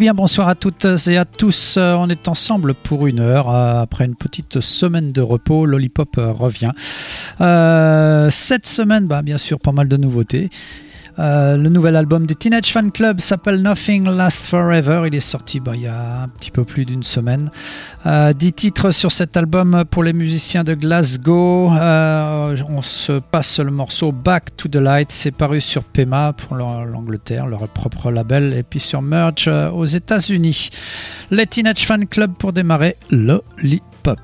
[0.00, 1.76] Eh bonsoir à toutes et à tous.
[1.76, 3.50] Euh, on est ensemble pour une heure.
[3.52, 6.70] Euh, après une petite semaine de repos, Lollipop euh, revient.
[8.30, 10.50] cette semaine, bah, bien sûr, pas mal de nouveautés.
[11.18, 15.04] Euh, le nouvel album des Teenage Fan Club s'appelle Nothing Lasts Forever.
[15.06, 17.50] Il est sorti bah, il y a un petit peu plus d'une semaine.
[18.06, 21.72] Euh, dix titres sur cet album pour les musiciens de Glasgow.
[21.72, 25.10] Euh, on se passe le morceau Back to the Light.
[25.10, 30.70] C'est paru sur Pema pour l'Angleterre, leur propre label, et puis sur Merge aux États-Unis.
[31.30, 34.18] Les Teenage Fan Club pour démarrer Lollipop.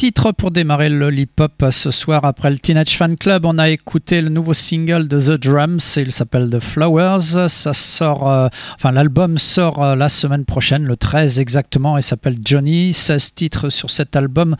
[0.00, 2.24] Titres pour démarrer le hip-hop ce soir.
[2.24, 5.98] Après le Teenage Fan Club, on a écouté le nouveau single de The Drums.
[5.98, 7.50] Il s'appelle The Flowers.
[7.50, 12.36] Ça sort, euh, enfin, l'album sort euh, la semaine prochaine, le 13 exactement, et s'appelle
[12.42, 12.94] Johnny.
[12.94, 14.56] 16 titres sur cet album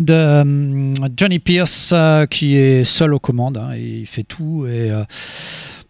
[0.00, 1.92] de euh, Johnny Pierce
[2.30, 3.58] qui est seul aux commandes.
[3.58, 4.64] Hein, et il fait tout.
[4.66, 4.90] Et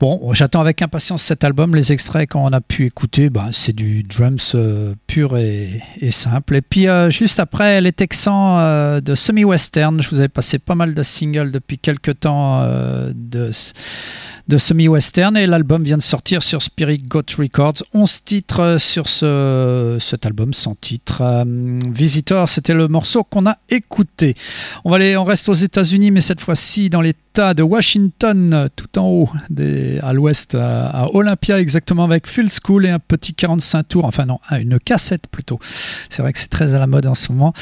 [0.00, 1.74] Bon, j'attends avec impatience cet album.
[1.74, 6.56] Les extraits qu'on a pu écouter, bah, c'est du drums euh, pur et, simple.
[6.56, 10.02] Et puis euh, juste après, les Texans euh, de semi-western.
[10.02, 12.64] Je vous avais passé pas mal de singles depuis quelques temps
[13.14, 13.50] de
[14.46, 17.82] de semi-western et l'album vient de sortir sur Spirit Goat Records.
[17.94, 21.22] 11 titres sur ce, cet album sans titre.
[21.90, 24.34] Visitor, c'était le morceau qu'on a écouté.
[24.84, 28.98] On va aller, on reste aux États-Unis, mais cette fois-ci dans les de Washington, tout
[28.98, 29.28] en haut,
[30.02, 34.38] à l'ouest, à, Olympia exactement, avec Full School et un petit 45 tours, enfin non,
[34.52, 35.58] une cassette plutôt.
[36.08, 37.52] C'est vrai que c'est très à la mode en ce moment.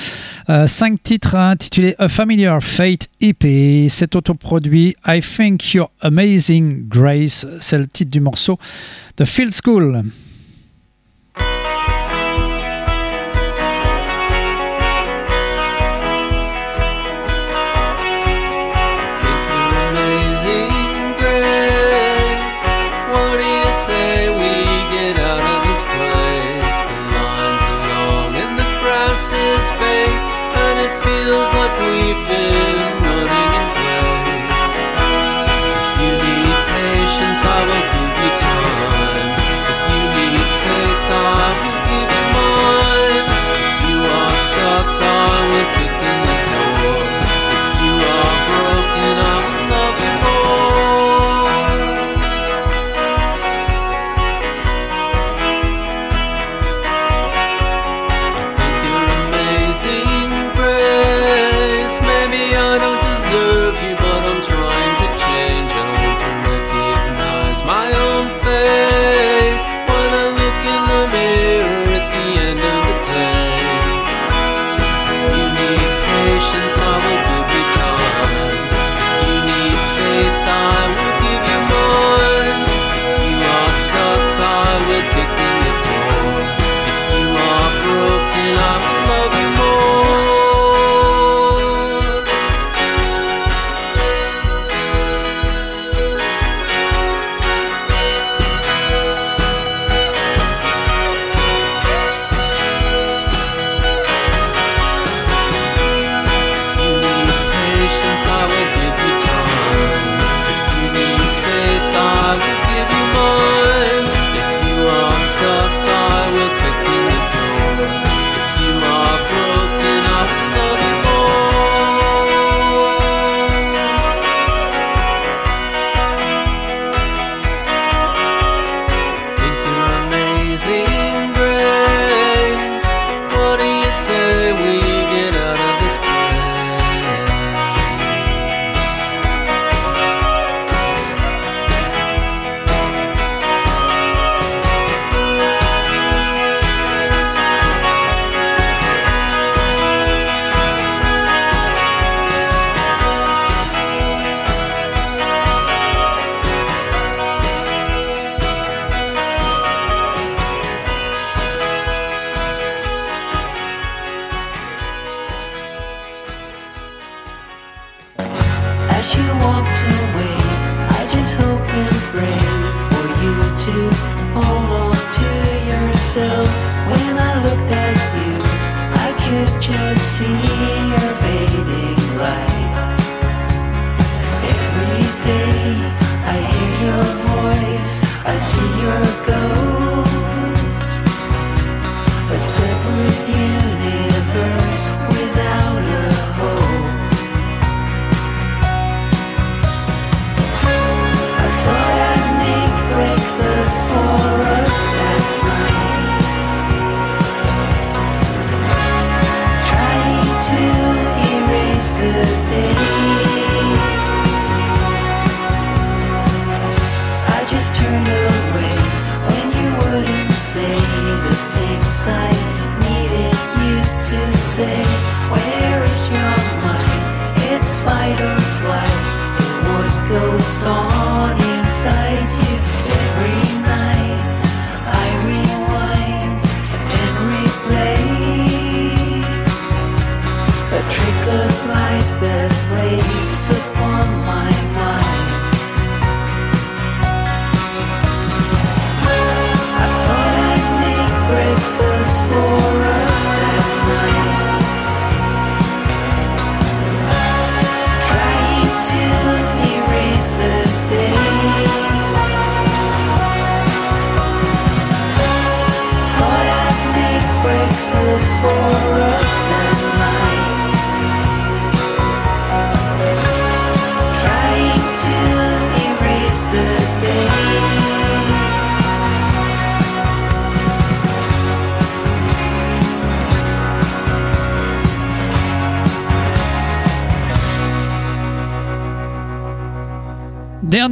[0.51, 3.89] Euh, cinq titres intitulés A Familiar Fate EP.
[3.89, 7.47] C'est autoproduit I Think You're Amazing Grace.
[7.61, 8.59] C'est le titre du morceau
[9.17, 10.03] de Field School.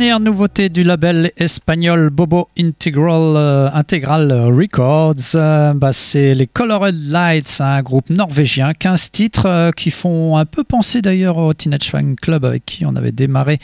[0.01, 7.61] Dernière nouveauté du label espagnol Bobo Integral, euh, Records, euh, bah, c'est les Colored Lights,
[7.61, 12.17] un groupe norvégien, 15 titres euh, qui font un peu penser d'ailleurs au Teenage Fan
[12.17, 13.59] Club avec qui on avait démarré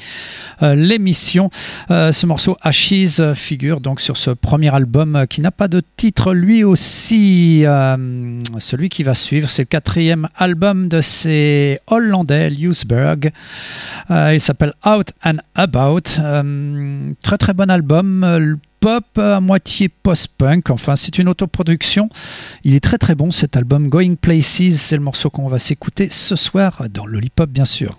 [0.60, 1.48] l'émission.
[1.88, 6.64] ce morceau Ashes figure donc sur ce premier album qui n'a pas de titre lui
[6.64, 7.64] aussi.
[8.58, 13.30] celui qui va suivre, c'est le quatrième album de ces Hollandais, Ljusberg.
[14.10, 16.25] il s'appelle Out and About.
[16.26, 18.24] Euh, très très bon album.
[18.24, 20.70] Euh, pop à moitié post-punk.
[20.70, 22.08] Enfin, c'est une autoproduction.
[22.64, 23.88] Il est très très bon cet album.
[23.88, 27.98] Going Places, c'est le morceau qu'on va s'écouter ce soir dans Lollipop, bien sûr.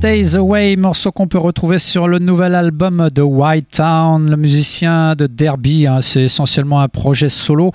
[0.00, 5.14] Days Away, morceau qu'on peut retrouver sur le nouvel album de White Town, le musicien
[5.14, 5.86] de Derby.
[5.86, 7.72] Hein, c'est essentiellement un projet solo,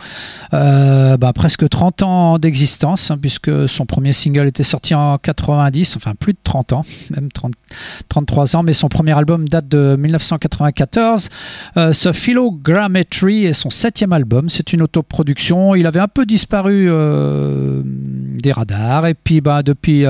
[0.56, 5.98] euh, bah, presque 30 ans d'existence, hein, puisque son premier single était sorti en 90,
[5.98, 7.54] enfin plus de 30 ans, même 30,
[8.10, 11.30] 33 ans, mais son premier album date de 1994.
[11.78, 15.76] Euh, ce Philogrammetry est son septième album, c'est une autoproduction.
[15.76, 20.06] Il avait un peu disparu euh, des radars, et puis bah, depuis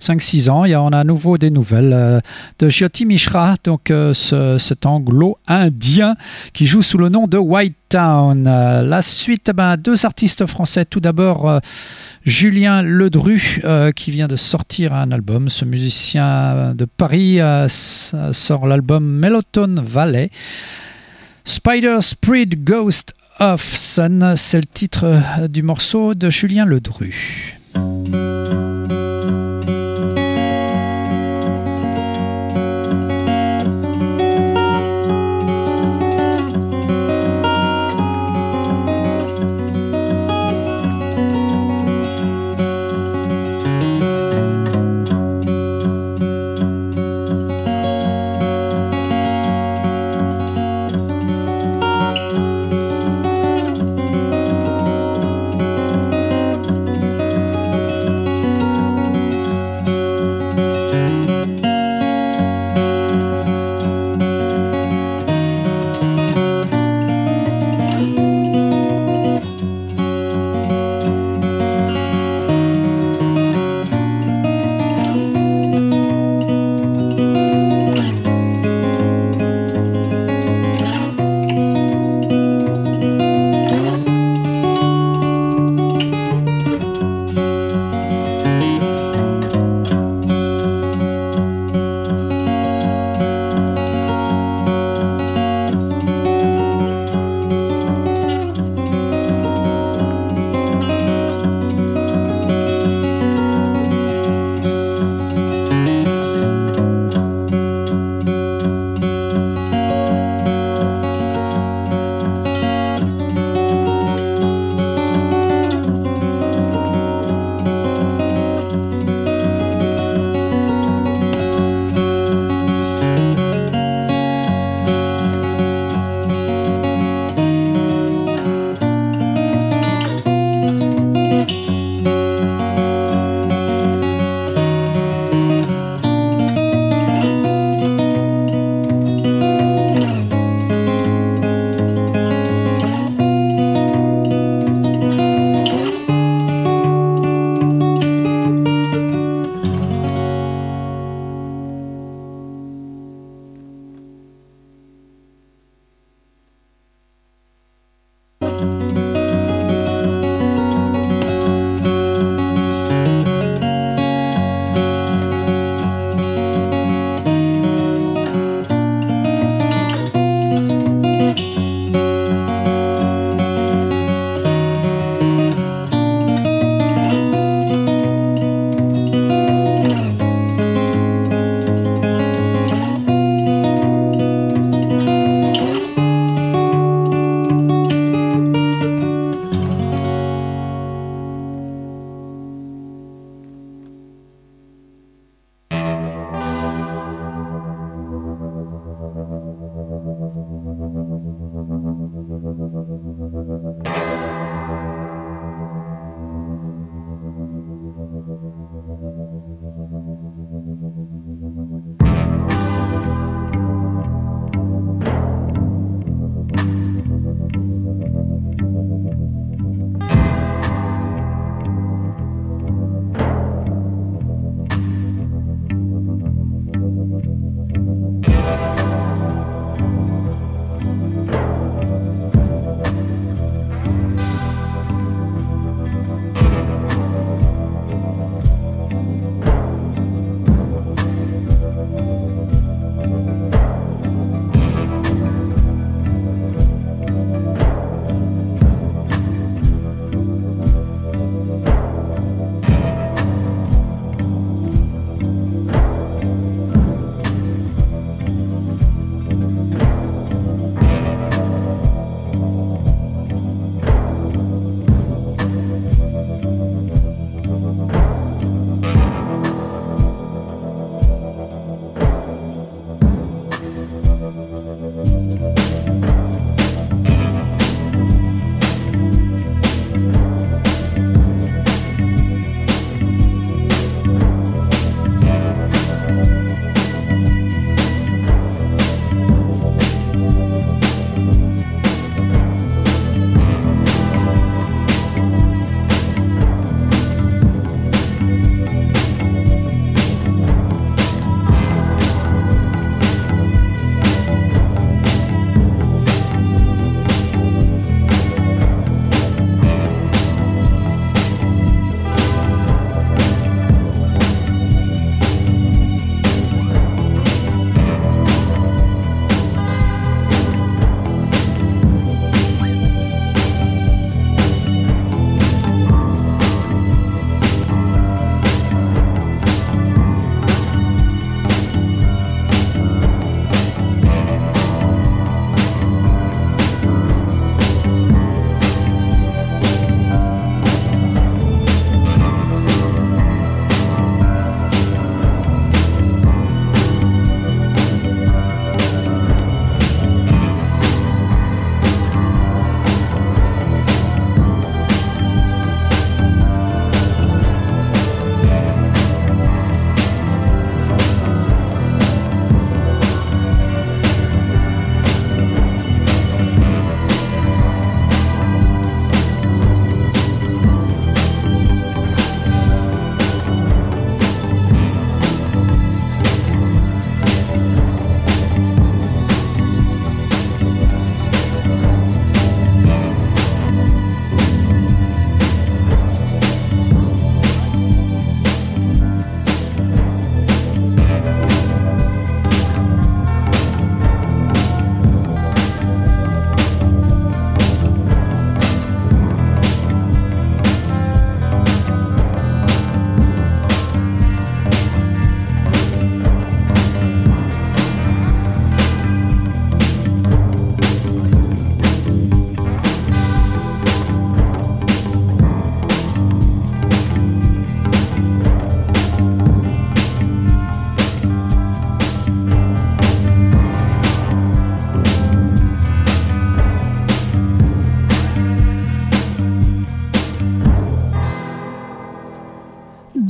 [0.00, 2.20] 5-6 ans, il y a, on a nouveau des nouvelles euh,
[2.58, 6.16] de Jyoti Mishra, donc euh, cet anglo-indien
[6.52, 8.46] qui joue sous le nom de White Town.
[8.46, 10.84] Euh, la suite, ben, deux artistes français.
[10.84, 11.60] Tout d'abord,
[12.24, 13.62] Julien Ledru
[13.96, 15.48] qui vient de sortir un album.
[15.48, 20.30] Ce musicien de Paris sort l'album Melotone Valley.
[21.44, 27.58] Spider Spirit Ghost of Sun, c'est le titre du morceau de Julien Ledru.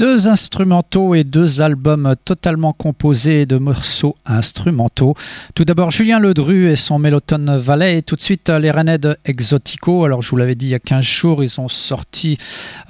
[0.00, 5.14] Deux instrumentaux et deux albums totalement composés de morceaux instrumentaux.
[5.54, 10.06] Tout d'abord Julien Ledru et son Mélotone Valley et tout de suite les Rennais Exotico.
[10.06, 12.38] Alors je vous l'avais dit il y a 15 jours, ils ont sorti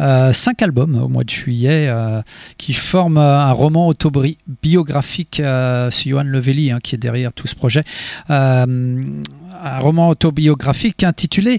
[0.01, 2.23] euh, cinq albums au mois de juillet euh,
[2.59, 5.40] qui forment un roman autobiographique.
[5.40, 7.83] Euh, c'est Johan Levelli hein, qui est derrière tout ce projet.
[8.29, 8.66] un
[9.81, 11.59] roman autobiographique intitulé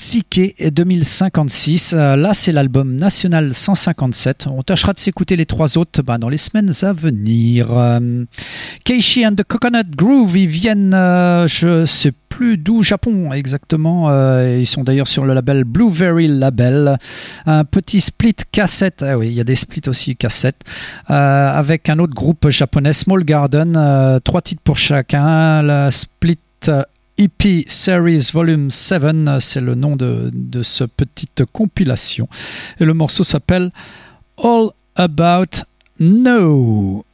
[0.00, 1.92] Psyché 2056.
[1.92, 4.46] Euh, là, c'est l'album national 157.
[4.50, 7.68] On tâchera de s'écouter les trois autres bah, dans les semaines à venir.
[7.70, 8.24] Euh,
[8.84, 14.08] Keishi and the Coconut Groove, ils viennent, euh, je sais plus d'où, Japon exactement.
[14.42, 16.96] ils sont d'ailleurs sur le label Blueberry Label.
[17.44, 19.04] Un petit split cassette.
[19.06, 20.62] Ah oui, il y a des splits aussi cassette.
[21.08, 24.18] avec un autre groupe japonais, Small Garden.
[24.24, 25.60] trois titres pour chacun.
[25.60, 26.38] La split
[27.19, 29.03] EP Series Volume 7,
[29.39, 32.27] c'est le nom de, de ce petite compilation.
[32.79, 33.71] Et le morceau s'appelle
[34.43, 35.63] All About
[35.99, 37.05] No.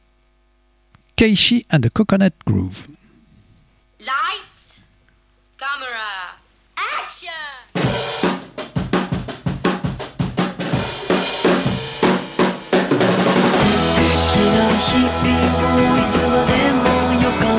[1.16, 2.88] Keishi and the Coconut Groove.
[4.00, 4.82] Lights,
[5.56, 6.38] camera,
[6.76, 7.82] action!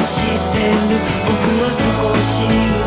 [0.05, 1.36] してる僕は
[1.67, 2.86] 少しう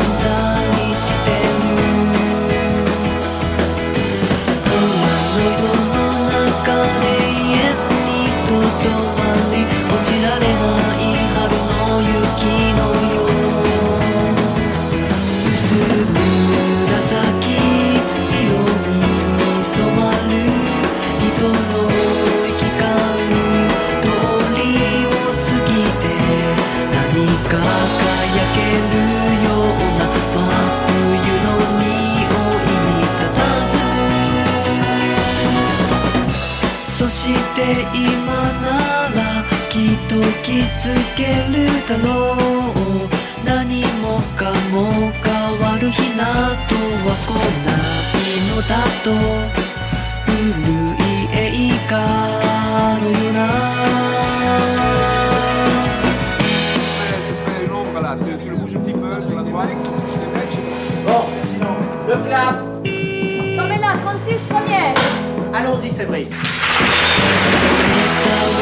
[37.12, 37.60] して
[37.92, 38.32] 今
[38.64, 41.20] ならきっと気づけ
[41.52, 43.12] るだろう。
[43.44, 44.88] 何もかも
[45.22, 45.28] 変
[45.60, 47.30] わる日などは来
[47.66, 47.92] ない。
[48.48, 48.72] のだ
[49.04, 49.06] と
[50.24, 51.36] 古い映
[51.90, 51.92] 画
[52.98, 53.38] のような。
[62.08, 62.56] Le clap
[63.78, 64.94] là, 36 première
[65.54, 66.28] Allons-y, Cédric.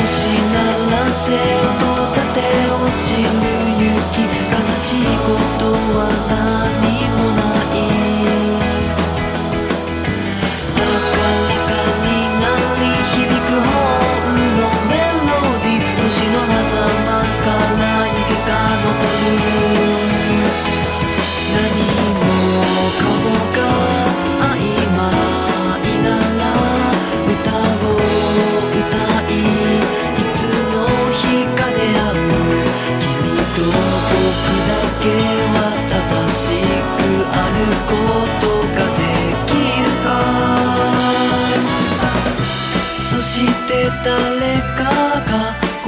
[0.09, 0.57] しな
[0.91, 1.79] らせ音
[2.15, 2.39] 立て
[2.75, 3.29] 落ちぬ
[3.79, 5.29] 雪悲しいこ
[5.59, 7.50] とは何もない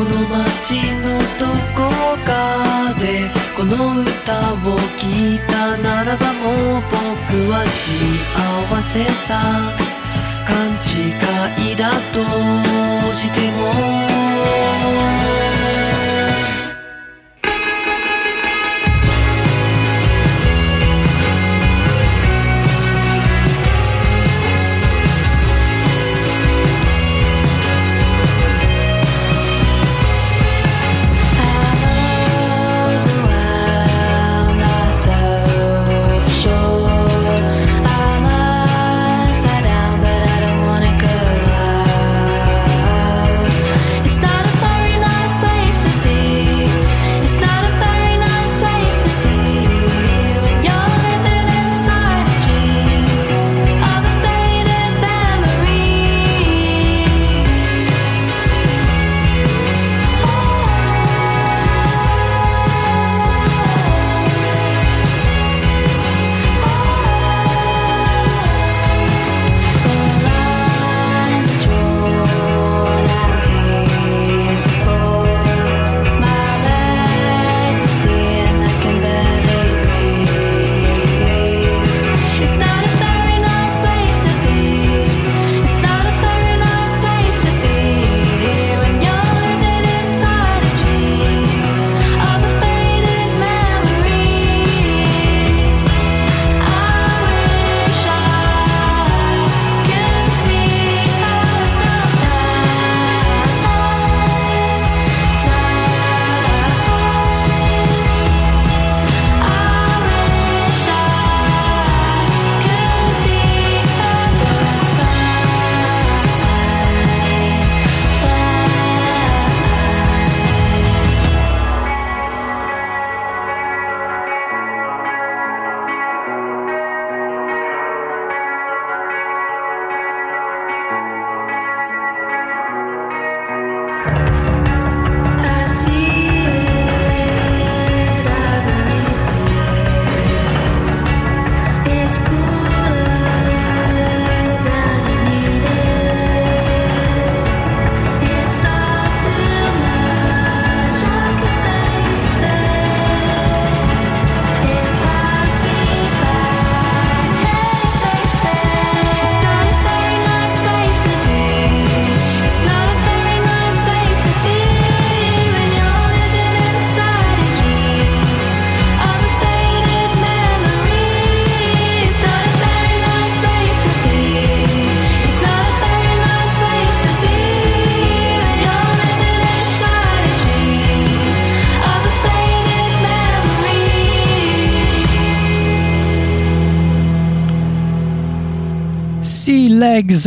[0.03, 1.47] この街のど
[1.77, 1.87] こ
[2.27, 4.57] かでこの歌を
[4.97, 6.99] 聴いたならばもう僕
[7.53, 9.39] は幸せさ。
[10.45, 10.75] 勘違
[11.73, 12.19] いだと
[13.15, 13.73] しても。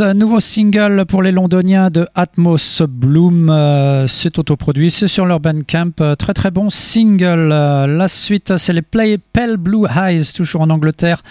[0.00, 3.48] Nouveau single pour les londoniens de Atmos Bloom.
[3.48, 5.92] Euh, c'est autoproduit, c'est sur leur Bandcamp.
[6.00, 7.50] Euh, très très bon single.
[7.52, 11.22] Euh, la suite, c'est les Play Pale Blue Eyes, toujours en Angleterre,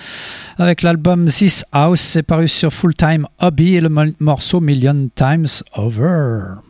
[0.58, 2.02] avec l'album This House.
[2.02, 3.90] C'est paru sur Full Time Hobby et le
[4.20, 6.65] morceau Million Times Over.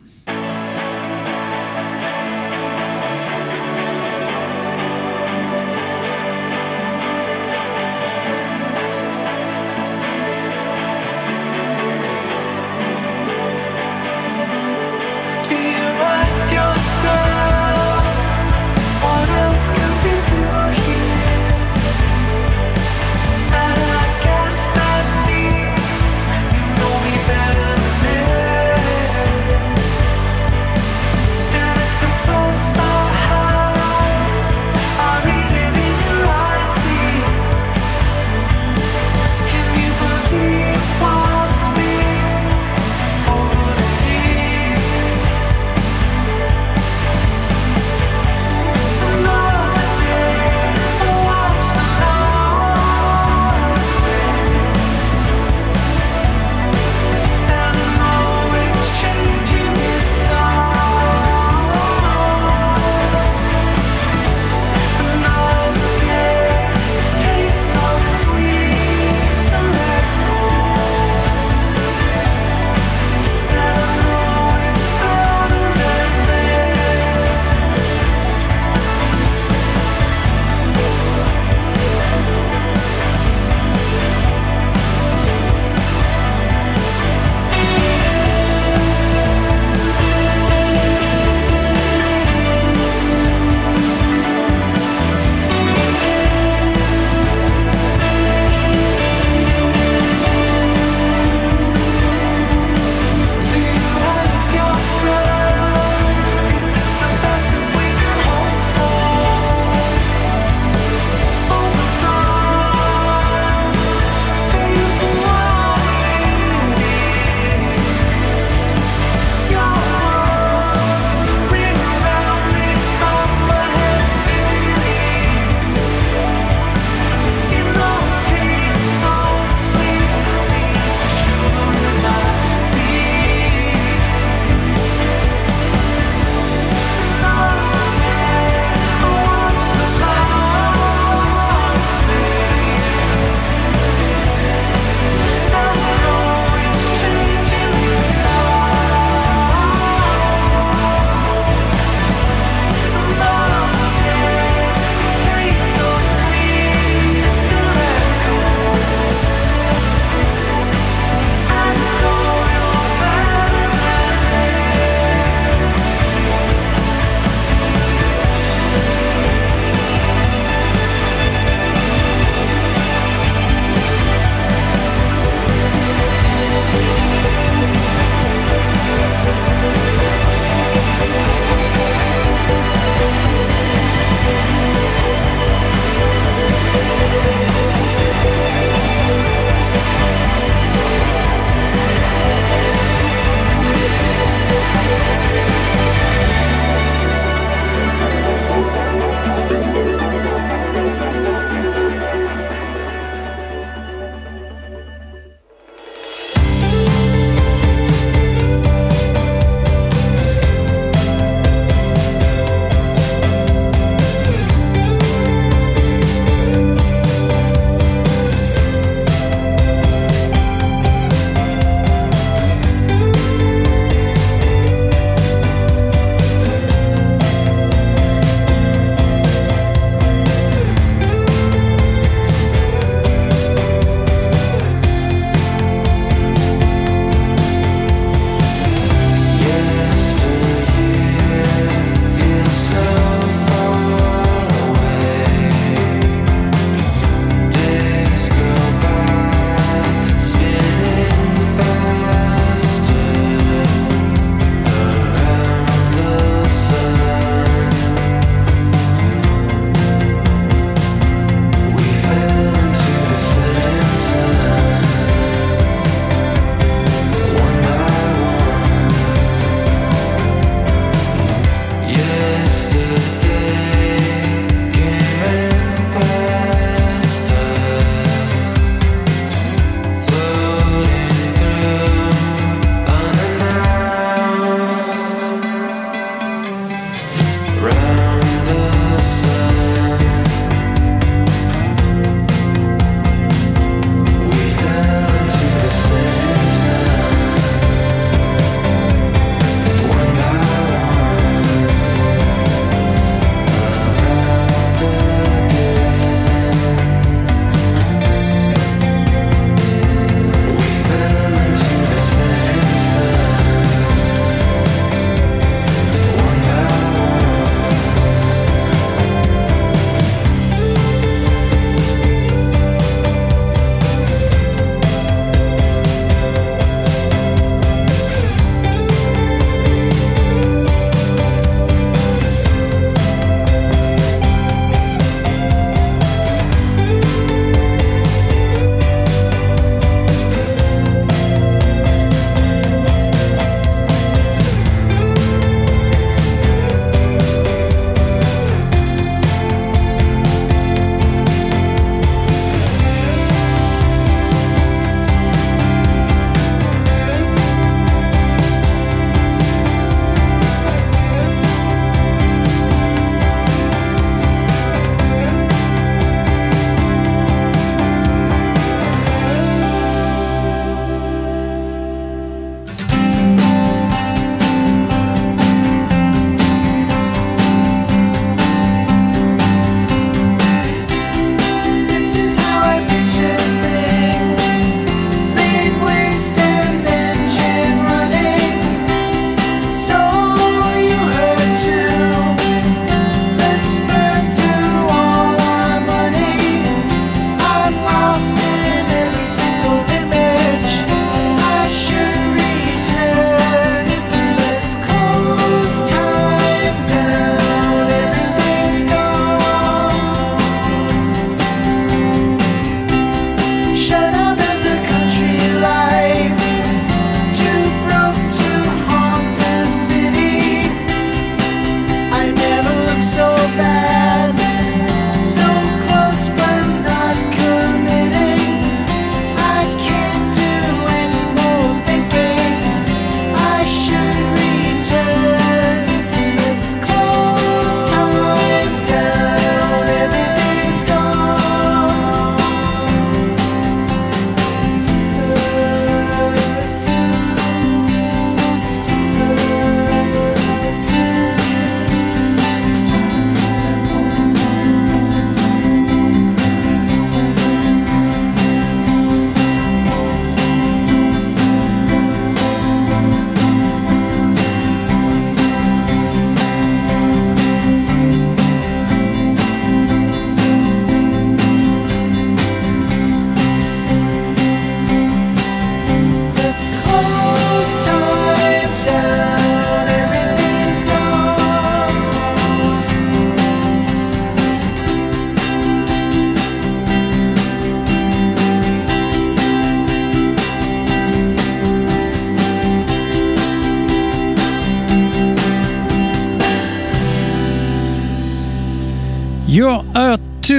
[499.56, 500.54] Your Earth 2,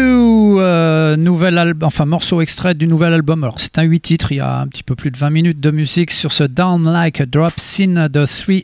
[0.60, 3.44] euh, nouvel album, enfin morceau extrait du nouvel album.
[3.44, 5.60] Alors c'est un 8 titres, il y a un petit peu plus de 20 minutes
[5.60, 8.56] de musique sur ce Down Like a Drop Scene de 3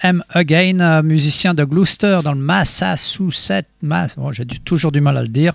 [0.00, 3.66] AM Again, euh, musicien de Gloucester dans le Massachusetts.
[3.82, 5.52] Mass, oh, J'ai toujours du mal à le dire.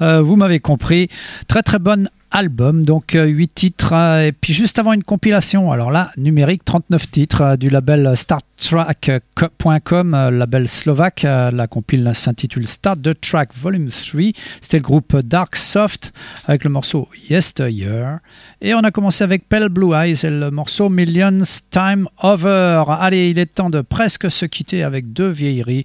[0.00, 1.08] Euh, vous m'avez compris.
[1.46, 5.72] Très très bonne album, donc 8 euh, titres, euh, et puis juste avant une compilation,
[5.72, 11.22] alors là, numérique, 39 titres euh, du label StarTrack.com, label slovaque.
[11.22, 14.32] La compile s'intitule Start the Track Volume 3.
[14.60, 16.12] C'était le groupe Dark Soft
[16.46, 18.18] avec le morceau Yesteryear.
[18.60, 22.84] Et on a commencé avec Pale Blue Eyes et le morceau Millions Time Over.
[22.88, 25.84] Allez, il est temps de presque se quitter avec deux vieilleries.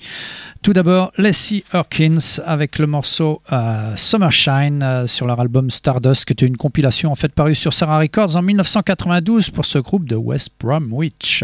[0.62, 6.58] Tout d'abord, Leslie Hawkins avec le morceau euh, Summershine sur leur album Stardust, qui une
[6.58, 11.44] compilation en fait parue sur Sarah Records en 1992 pour ce groupe de West Bromwich.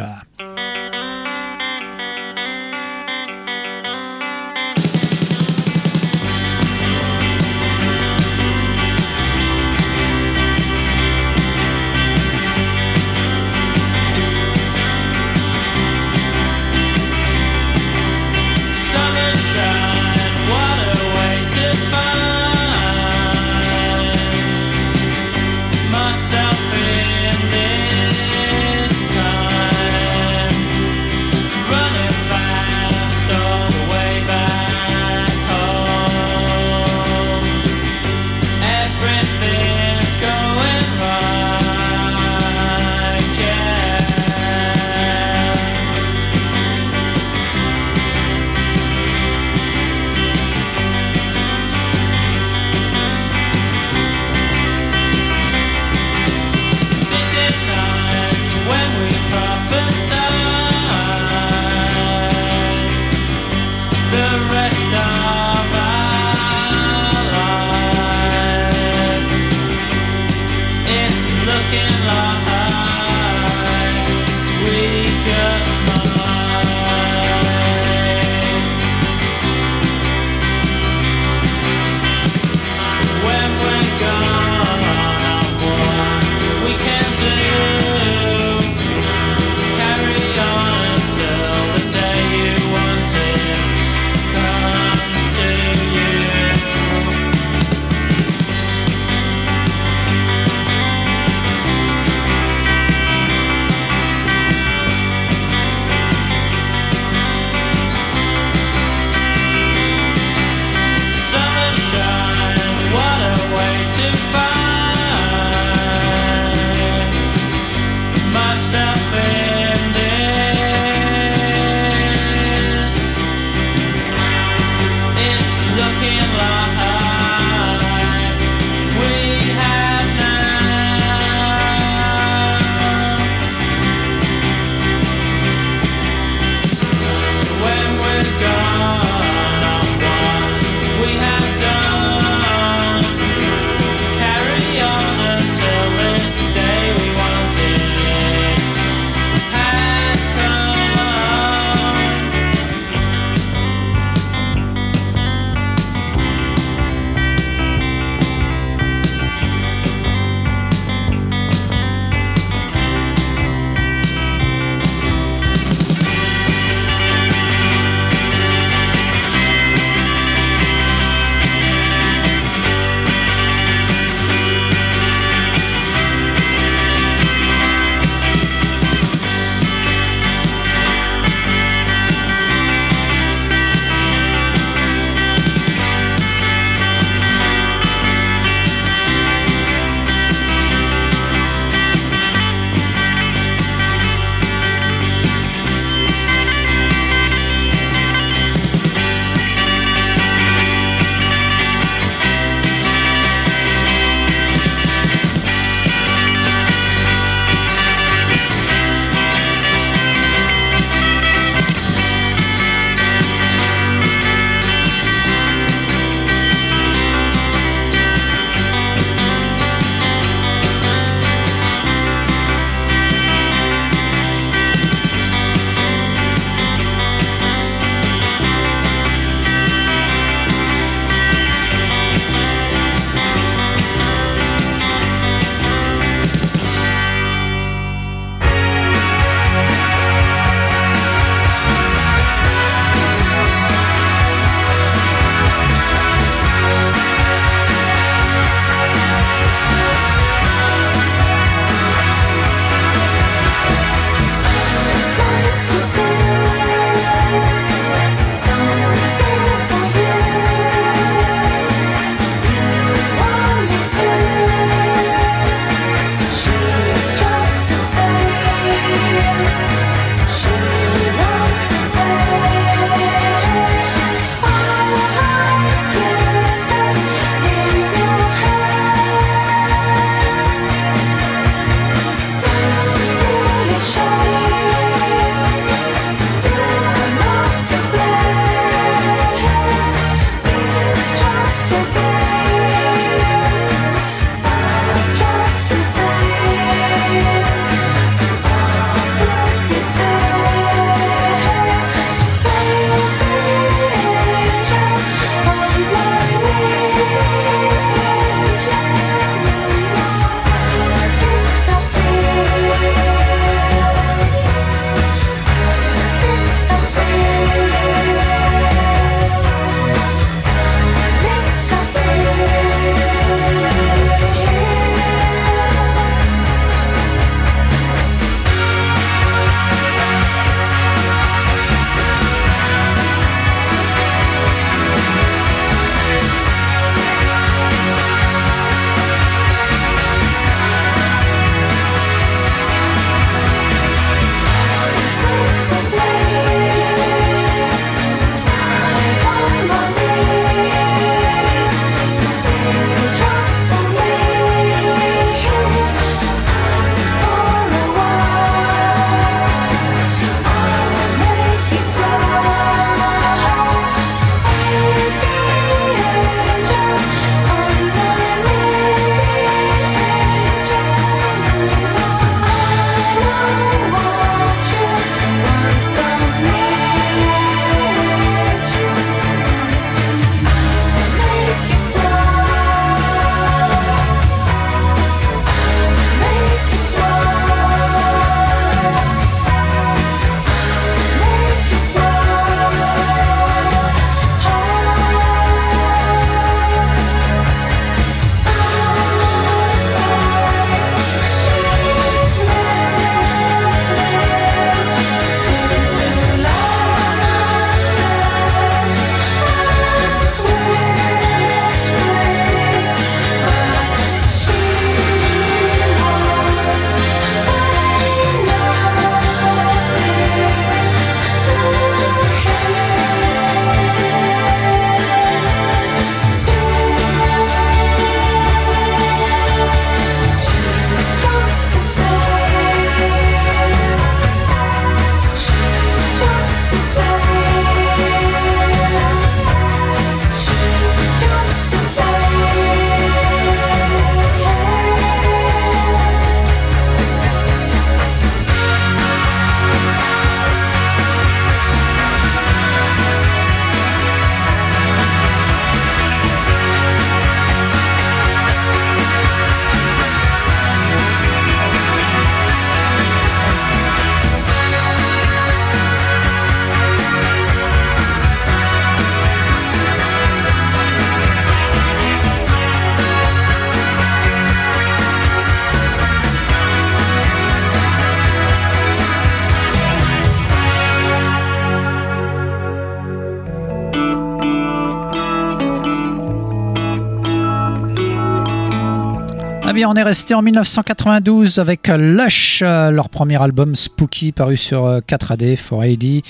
[489.85, 495.55] On est resté en 1992 avec Lush, euh, leur premier album Spooky paru sur 4AD,
[495.55, 496.23] 4AD.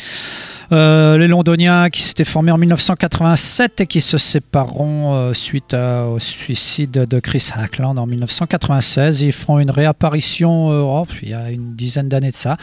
[0.72, 6.20] Euh, les Londoniens qui s'étaient formés en 1987 et qui se sépareront euh, suite au
[6.20, 9.22] suicide de Chris Hackland en 1996.
[9.22, 12.58] Ils feront une réapparition oh, il y a une dizaine d'années de ça.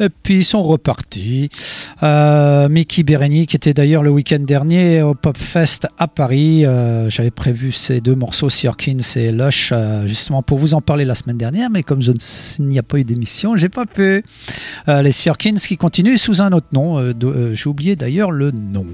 [0.00, 1.50] Et puis ils sont repartis.
[2.02, 6.64] Euh, Mickey Bereni, qui était d'ailleurs le week-end dernier au Pop Fest à Paris.
[7.08, 9.72] J'avais prévu ces deux morceaux, Sirkins et Lush,
[10.06, 13.04] justement pour vous en parler la semaine dernière, mais comme il n'y a pas eu
[13.04, 14.24] d'émission, j'ai pas pu.
[14.88, 17.12] les Sirkins qui continuent sous un autre nom.
[17.34, 18.86] Euh, j'ai oublié d'ailleurs le nom.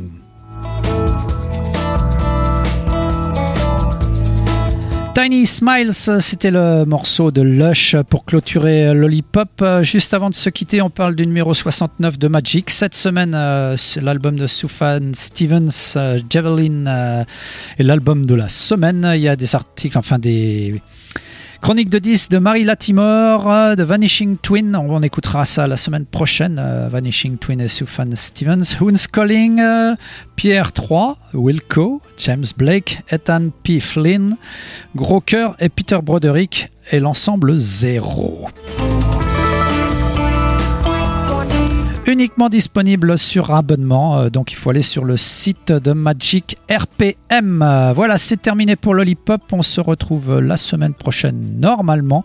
[5.14, 9.62] Tiny Smiles, c'était le morceau de Lush pour clôturer Lollipop.
[9.82, 12.70] Juste avant de se quitter, on parle du numéro 69 de Magic.
[12.70, 17.24] Cette semaine, euh, l'album de Sufan Stevens, euh, Javelin,
[17.78, 19.11] et l'album de la semaine.
[19.14, 20.80] Il y a des articles, enfin des
[21.61, 24.74] Chronique de 10 de Marie Latimore, euh, de Vanishing Twin.
[24.74, 26.58] On, écoutera ça la semaine prochaine.
[26.58, 28.76] Euh, Vanishing Twin et Sufan Stevens.
[28.80, 29.94] Who's Calling, euh,
[30.36, 33.78] Pierre 3, Wilco, James Blake, Ethan P.
[33.80, 34.36] Flynn,
[34.96, 38.48] Gros Cœur et Peter Broderick et l'ensemble Zéro.
[42.11, 44.18] Uniquement disponible sur abonnement.
[44.18, 47.92] Euh, donc il faut aller sur le site de Magic RPM.
[47.94, 49.42] Voilà, c'est terminé pour Lollipop.
[49.52, 52.24] On se retrouve la semaine prochaine normalement.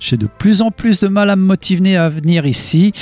[0.00, 2.92] J'ai de plus en plus de mal à me motiver à venir ici.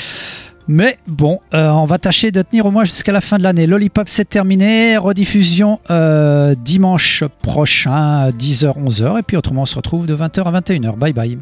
[0.69, 3.67] Mais bon, euh, on va tâcher de tenir au moins jusqu'à la fin de l'année.
[3.67, 4.97] Lollipop, c'est terminé.
[4.97, 9.19] Rediffusion euh, dimanche prochain, 10h, 11h.
[9.19, 10.97] Et puis autrement, on se retrouve de 20h à 21h.
[10.97, 11.39] Bye bye.